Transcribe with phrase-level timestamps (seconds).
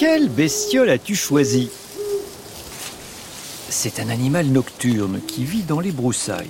[0.00, 1.68] Quelle bestiole as-tu choisi
[3.68, 6.48] C'est un animal nocturne qui vit dans les broussailles.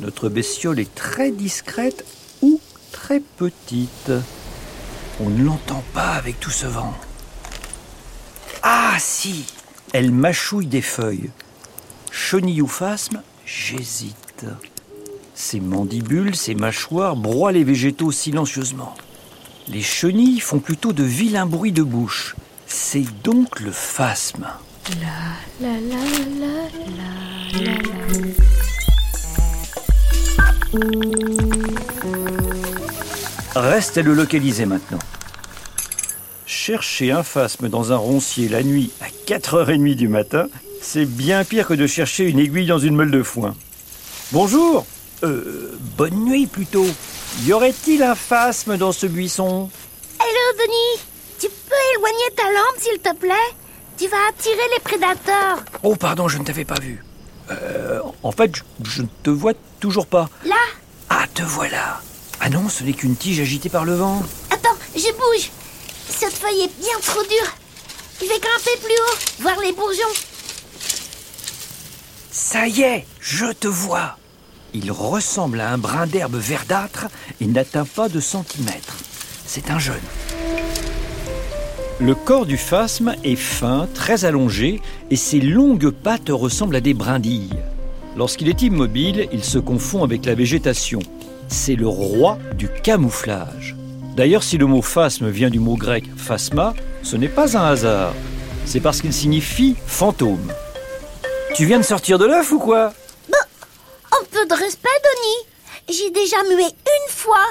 [0.00, 2.06] Notre bestiole est très discrète
[2.40, 2.58] ou
[2.92, 4.12] très petite.
[5.20, 6.94] On ne l'entend pas avec tout ce vent.
[8.62, 9.44] Ah si
[9.92, 11.28] Elle mâchouille des feuilles.
[12.10, 14.46] Chenille ou phasme J'hésite.
[15.34, 18.94] Ses mandibules, ses mâchoires broient les végétaux silencieusement.
[19.68, 22.34] Les chenilles font plutôt de vilains bruits de bouche.
[22.78, 24.46] C'est donc le phasme.
[25.00, 25.96] La la la
[26.42, 26.52] la
[27.54, 27.72] la la
[33.54, 33.60] la.
[33.60, 34.98] Reste à le localiser maintenant.
[36.44, 40.48] Chercher un phasme dans un roncier la nuit à 4h30 du matin,
[40.82, 43.54] c'est bien pire que de chercher une aiguille dans une meule de foin.
[44.32, 44.84] Bonjour
[45.22, 46.86] Euh, bonne nuit plutôt.
[47.46, 49.70] Y aurait-il un phasme dans ce buisson?
[50.20, 53.54] Hello, Denis Tu peux éloigner ta lampe, s'il te plaît?
[53.98, 55.64] Tu vas attirer les prédateurs.
[55.82, 57.02] Oh pardon, je ne t'avais pas vu.
[57.50, 58.52] Euh, en fait,
[58.84, 60.28] je, ne te vois toujours pas.
[60.44, 60.56] Là?
[61.08, 62.00] Ah, te voilà.
[62.40, 64.22] Ah non, ce n'est qu'une tige agitée par le vent.
[64.50, 65.50] Attends, je bouge.
[66.08, 67.52] Cette feuille est bien trop dure.
[68.20, 70.14] Je vais grimper plus haut, voir les bourgeons.
[72.30, 74.18] Ça y est, je te vois.
[74.74, 77.06] Il ressemble à un brin d'herbe verdâtre
[77.40, 78.96] et n'atteint pas de centimètres.
[79.46, 80.02] C'est un jeune.
[81.98, 86.92] Le corps du phasme est fin, très allongé, et ses longues pattes ressemblent à des
[86.92, 87.56] brindilles.
[88.18, 91.00] Lorsqu'il est immobile, il se confond avec la végétation.
[91.48, 93.74] C'est le roi du camouflage.
[94.14, 98.12] D'ailleurs, si le mot phasme vient du mot grec phasma, ce n'est pas un hasard.
[98.66, 100.52] C'est parce qu'il signifie fantôme.
[101.54, 102.92] Tu viens de sortir de l'œuf ou quoi?
[104.12, 105.96] Un peu de respect, Denis.
[105.98, 107.44] J'ai déjà mué une fois.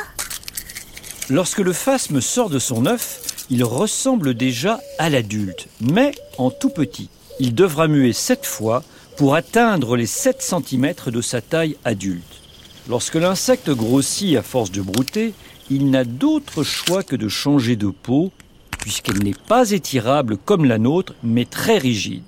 [1.29, 6.69] Lorsque le phasme sort de son œuf, il ressemble déjà à l'adulte, mais en tout
[6.69, 7.09] petit.
[7.39, 8.83] Il devra muer sept fois
[9.17, 12.41] pour atteindre les 7 cm de sa taille adulte.
[12.89, 15.33] Lorsque l'insecte grossit à force de brouter,
[15.69, 18.31] il n'a d'autre choix que de changer de peau,
[18.79, 22.23] puisqu'elle n'est pas étirable comme la nôtre, mais très rigide.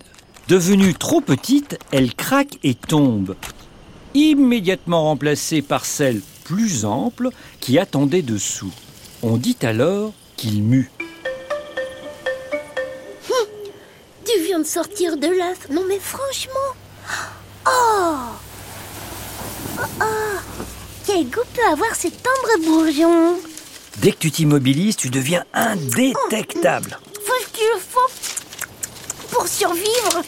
[0.48, 3.36] Devenue trop petite, elle craque et tombe,
[4.14, 7.30] immédiatement remplacée par celle plus ample
[7.60, 8.74] qui attendait dessous.
[9.22, 10.90] On dit alors qu'il mue.
[14.58, 15.70] Viens de sortir de l'œuf.
[15.70, 16.74] Non, mais franchement.
[17.68, 18.16] Oh
[19.80, 20.06] Oh, oh.
[21.06, 23.36] Quel goût peut avoir ces tendres bourgeons
[23.98, 26.98] Dès que tu t'immobilises, tu deviens indétectable.
[27.26, 30.24] Faut ce qu'il faut pour survivre?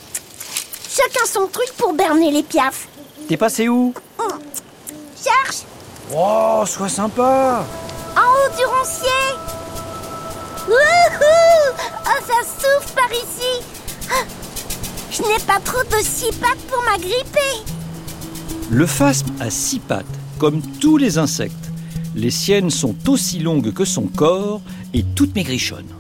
[0.90, 2.88] Chacun son truc pour berner les piafs.
[3.28, 3.94] T'es passé où?
[5.24, 5.64] Cherche
[6.16, 7.66] Oh, sois sympa
[8.16, 9.36] en haut du roncier.
[10.68, 11.76] Wouhou
[12.06, 13.64] Oh, ça souffle par ici.
[15.20, 17.74] Je n'ai pas trop de six pattes pour m'agripper.
[18.70, 20.06] Le phasme a six pattes,
[20.38, 21.54] comme tous les insectes.
[22.16, 24.62] Les siennes sont aussi longues que son corps
[24.94, 25.94] et toutes maigrichonnes.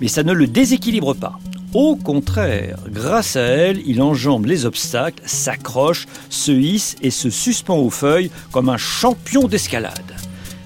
[0.00, 1.38] Mais ça ne le déséquilibre pas.
[1.74, 7.76] Au contraire, grâce à elle, il enjambe les obstacles, s'accroche, se hisse et se suspend
[7.76, 10.16] aux feuilles comme un champion d'escalade.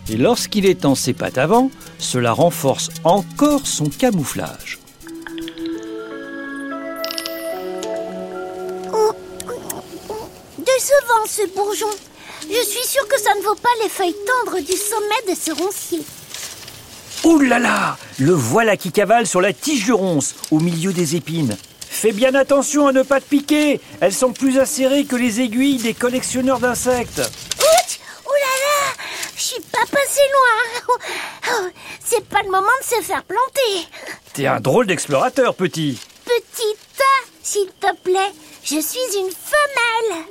[0.09, 4.79] Et lorsqu'il étend ses pattes avant, cela renforce encore son camouflage.
[11.27, 11.89] Ce bourgeon.
[12.43, 15.51] Je suis sûre que ça ne vaut pas les feuilles tendres du sommet de ce
[15.53, 16.03] roncier.
[17.25, 21.17] Ouh là là Le voilà qui cavale sur la tige du ronce, au milieu des
[21.17, 21.57] épines.
[21.81, 25.79] Fais bien attention à ne pas te piquer Elles sont plus acérées que les aiguilles
[25.79, 27.21] des collectionneurs d'insectes.
[27.21, 29.03] Ouch Oh là là
[29.35, 30.99] Je suis pas passé loin.
[31.53, 31.69] Oh,
[32.05, 33.89] C'est pas le moment de se faire planter.
[34.35, 35.99] T'es un drôle d'explorateur, petit.
[36.27, 38.33] Petit tas, s'il te plaît.
[38.63, 40.25] Je suis une femelle.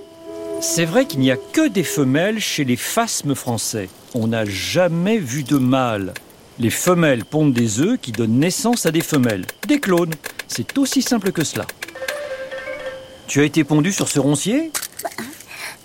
[0.66, 3.90] C'est vrai qu'il n'y a que des femelles chez les phasmes français.
[4.16, 6.14] On n'a jamais vu de mâles.
[6.58, 10.14] Les femelles pondent des œufs qui donnent naissance à des femelles, des clones.
[10.47, 11.67] C'est aussi simple que cela.
[13.28, 14.72] Tu as été pondu sur ce roncier?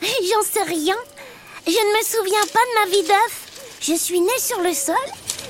[0.00, 0.96] J'en sais rien.
[1.66, 3.78] Je ne me souviens pas de ma vie d'œuf.
[3.80, 4.94] Je suis née sur le sol,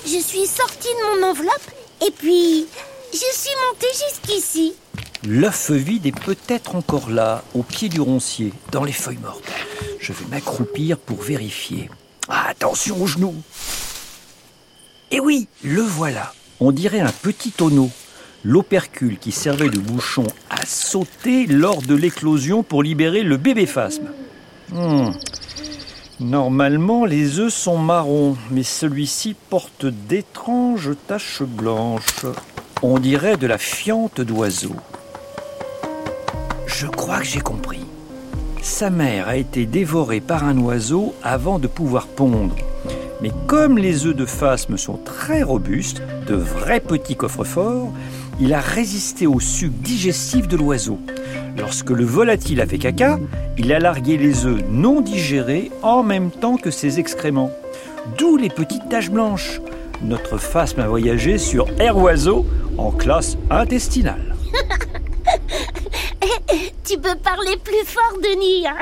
[0.07, 1.71] je suis sortie de mon enveloppe,
[2.07, 2.67] et puis
[3.13, 4.75] je suis montée jusqu'ici.
[5.27, 9.51] L'œuf vide est peut-être encore là, au pied du roncier, dans les feuilles mortes.
[9.99, 11.91] Je vais m'accroupir pour vérifier.
[12.29, 13.35] Ah, attention aux genoux
[15.11, 16.33] Eh oui, le voilà.
[16.61, 17.91] On dirait un petit tonneau.
[18.45, 24.11] L'opercule qui servait de bouchon a sauté lors de l'éclosion pour libérer le bébé phasme.
[24.71, 25.11] Hmm.
[26.21, 32.27] Normalement, les œufs sont marrons, mais celui-ci porte d'étranges taches blanches.
[32.83, 34.77] On dirait de la fiente d'oiseau.
[36.81, 37.81] Je crois que j'ai compris.
[38.63, 42.55] Sa mère a été dévorée par un oiseau avant de pouvoir pondre.
[43.21, 47.93] Mais comme les œufs de phasme sont très robustes, de vrais petits coffres forts,
[48.39, 51.01] il a résisté au suc digestif de l'oiseau.
[51.57, 53.19] Lorsque le volatile a fait caca,
[53.57, 57.51] il a largué les œufs non digérés en même temps que ses excréments.
[58.19, 59.61] D'où les petites taches blanches.
[60.01, 62.47] Notre phasme a voyagé sur Air Oiseau
[62.77, 64.37] en classe intestinale.
[66.89, 68.67] Tu peux parler plus fort, Denis.
[68.67, 68.79] hein.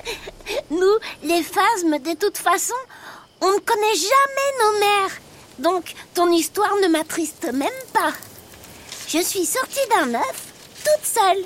[0.70, 2.74] Nous, les phasmes, de toute façon,
[3.40, 5.16] on ne connaît jamais nos mères.
[5.60, 8.10] Donc, ton histoire ne m'attriste même pas.
[9.06, 10.42] Je suis sortie d'un œuf,
[10.84, 11.44] toute seule.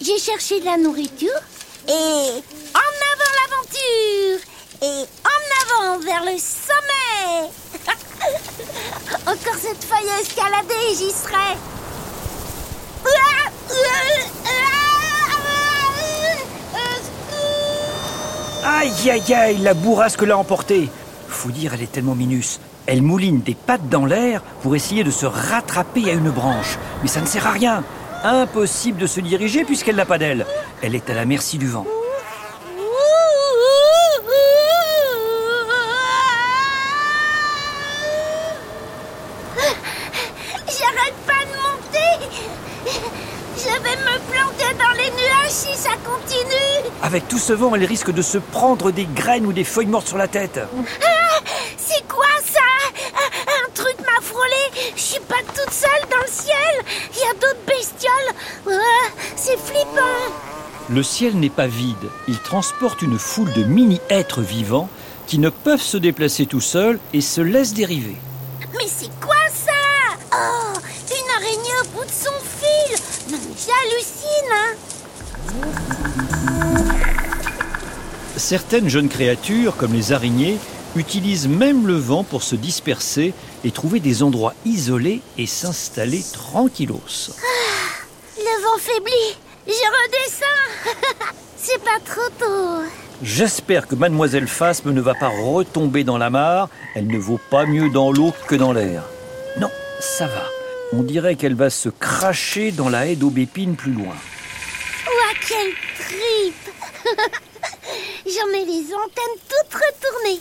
[0.00, 1.40] J'ai cherché de la nourriture
[1.86, 4.40] et en avant l'aventure
[4.82, 7.48] et en avant vers le sommet.
[9.28, 11.56] Encore cette feuille à escalader, j'y serai.
[18.70, 20.90] Aïe aïe aïe, la bourrasque l'a emportée.
[21.26, 22.60] Faut dire, elle est tellement minus.
[22.86, 26.78] Elle mouline des pattes dans l'air pour essayer de se rattraper à une branche.
[27.00, 27.82] Mais ça ne sert à rien.
[28.24, 30.44] Impossible de se diriger puisqu'elle n'a pas d'aile.
[30.82, 31.86] Elle est à la merci du vent.
[40.66, 42.12] J'arrête pas de monter.
[43.56, 46.87] Je vais me planter dans les nuages si ça continue.
[47.02, 50.08] Avec tout ce vent, elle risque de se prendre des graines ou des feuilles mortes
[50.08, 50.60] sur la tête.
[51.02, 51.40] Ah,
[51.76, 52.60] c'est quoi ça?
[53.46, 54.90] Un- truc m'a frôlé?
[54.96, 56.84] Je suis pas toute seule dans le ciel.
[57.14, 58.34] Il y a d'autres bestioles.
[58.66, 60.34] Ah, c'est flippant.
[60.90, 62.08] Le ciel n'est pas vide.
[62.26, 64.88] Il transporte une foule de mini-êtres vivants
[65.28, 68.16] qui ne peuvent se déplacer tout seuls et se laissent dériver.
[68.72, 70.16] Mais c'est quoi ça?
[70.32, 70.78] Oh,
[71.10, 72.96] une araignée au bout de son fil.
[73.28, 74.74] J'hallucine, hein
[78.36, 80.58] Certaines jeunes créatures, comme les araignées,
[80.96, 87.02] utilisent même le vent pour se disperser et trouver des endroits isolés et s'installer tranquillos.
[88.36, 89.36] Le vent faiblit.
[89.66, 91.26] Je redescends.
[91.56, 92.88] c'est pas trop tôt.
[93.22, 96.68] J'espère que mademoiselle Phasme ne va pas retomber dans la mare.
[96.94, 99.02] Elle ne vaut pas mieux dans l'eau que dans l'air.
[99.60, 99.70] Non,
[100.00, 100.44] ça va.
[100.92, 104.14] On dirait qu'elle va se cracher dans la haie d'aubépine plus loin.
[105.46, 106.74] Quelle tripe
[108.26, 110.40] J'en ai les antennes toutes retournées.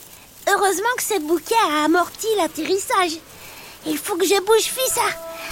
[0.50, 3.20] Heureusement que ce bouquet a amorti l'atterrissage.
[3.86, 5.02] Il faut que je bouge Fissa.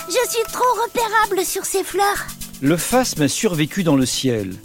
[0.07, 2.27] Je suis trop repérable sur ces fleurs.
[2.61, 4.55] Le phasme a survécu dans le ciel,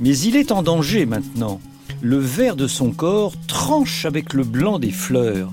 [0.00, 1.60] mais il est en danger maintenant.
[2.02, 5.52] Le vert de son corps tranche avec le blanc des fleurs.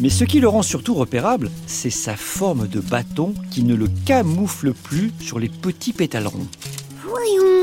[0.00, 3.88] Mais ce qui le rend surtout repérable, c'est sa forme de bâton qui ne le
[4.04, 6.46] camoufle plus sur les petits pétalerons.
[7.04, 7.61] Voyons,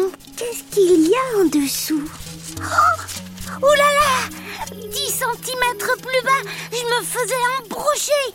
[0.71, 2.10] qu'il y a en dessous
[2.57, 4.30] Oh Ouh là là
[4.71, 8.25] 10 cm plus bas, je me faisais embrocher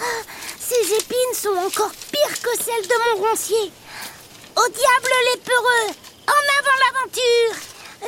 [0.00, 0.22] Ah,
[0.58, 3.70] Ces épines sont encore pires que celles de mon roncier.
[4.56, 5.94] Au diable les peureux
[6.28, 7.56] En avant l'aventure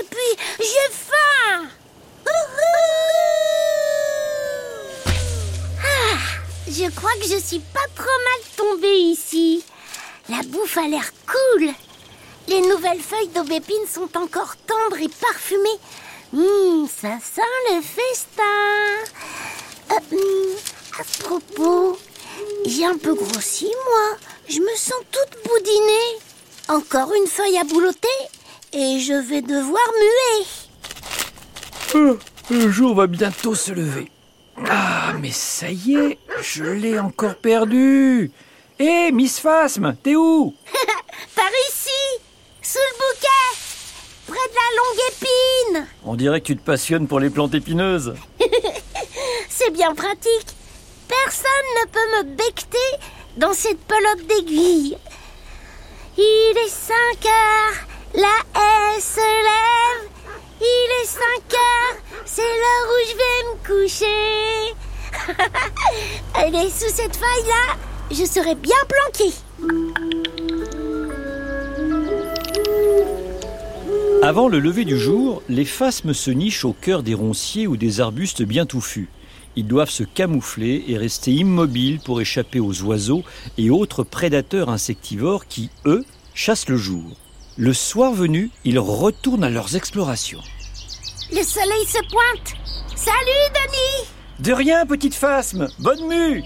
[0.00, 1.69] Et puis, j'ai faim
[5.84, 6.16] Ah,
[6.66, 9.64] Je crois que je suis pas trop mal tombée ici.
[10.28, 11.73] La bouffe a l'air cool.
[12.49, 15.78] Les nouvelles feuilles d'aubépine sont encore tendres et parfumées.
[16.35, 18.43] Hum, ça sent le festin.
[19.90, 20.57] Euh, hum,
[20.99, 21.99] à propos,
[22.67, 24.17] j'ai un peu grossi, moi.
[24.49, 26.19] Je me sens toute boudinée.
[26.69, 28.09] Encore une feuille à boulotter
[28.73, 29.83] et je vais devoir
[31.95, 32.19] muer.
[32.50, 34.11] Le jour va bientôt se lever.
[34.69, 38.31] Ah, mais ça y est, je l'ai encore perdu.
[38.78, 40.55] Hé, Miss Phasme, t'es où
[41.35, 41.90] Par ici,
[42.62, 43.49] sous le bouquet,
[44.26, 45.05] près de la longue
[46.04, 48.14] On dirait que tu te passionnes pour les plantes épineuses.
[49.48, 50.54] C'est bien pratique.
[51.08, 53.06] Personne ne peut me becter
[53.37, 54.96] dans cette pelote d'aiguille.
[56.16, 56.94] Il est 5
[57.26, 60.10] heures, la haie se lève.
[60.60, 61.20] Il est 5
[61.54, 64.75] heures, c'est l'heure où je vais me coucher.
[66.34, 67.76] Allez, sous cette feuille-là,
[68.10, 69.32] je serai bien planquée.
[74.28, 78.02] Avant le lever du jour, les phasmes se nichent au cœur des ronciers ou des
[78.02, 79.08] arbustes bien touffus.
[79.56, 83.23] Ils doivent se camoufler et rester immobiles pour échapper aux oiseaux
[83.56, 86.04] et autres prédateurs insectivores qui, eux,
[86.35, 87.16] chassent le jour.
[87.56, 90.42] Le soir venu, ils retournent à leurs explorations.
[91.30, 92.52] Le soleil se pointe.
[92.97, 96.42] Salut, Denis De rien, petite phasme Bonne mue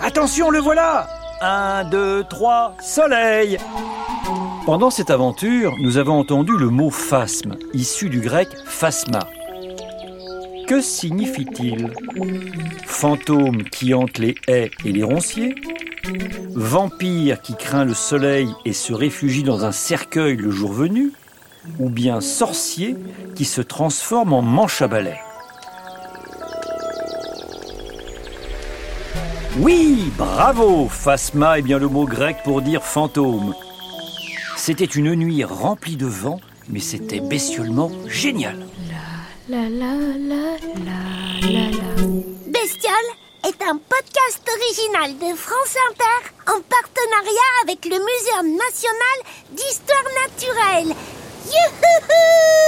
[0.00, 1.06] Attention, le voilà
[1.42, 3.58] Un, deux, trois, soleil
[4.66, 9.20] Pendant cette aventure, nous avons entendu le mot phasme, issu du grec phasma.
[10.66, 11.92] Que signifie-t-il?
[12.84, 15.54] Fantôme qui hante les haies et les ronciers?
[16.56, 21.12] Vampire qui craint le soleil et se réfugie dans un cercueil le jour venu?
[21.78, 22.96] Ou bien sorcier
[23.36, 25.20] qui se transforme en manche à balai?
[29.60, 33.54] Oui, bravo Phasma est bien le mot grec pour dire fantôme.
[34.66, 38.66] C'était une nuit remplie de vent, mais c'était bestiolement génial.
[39.48, 40.98] La la la la
[41.48, 41.90] la la.
[42.48, 43.10] Bestiole
[43.44, 49.18] est un podcast original de France Inter en partenariat avec le Muséum national
[49.52, 50.96] d'histoire naturelle.
[51.46, 52.66] Youhouhou